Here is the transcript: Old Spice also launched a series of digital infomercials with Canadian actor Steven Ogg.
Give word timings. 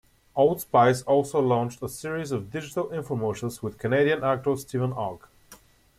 Old 0.35 0.59
Spice 0.61 1.03
also 1.03 1.39
launched 1.39 1.83
a 1.83 1.87
series 1.87 2.31
of 2.31 2.49
digital 2.49 2.87
infomercials 2.87 3.61
with 3.61 3.77
Canadian 3.77 4.23
actor 4.23 4.55
Steven 4.57 4.93
Ogg. 4.93 5.27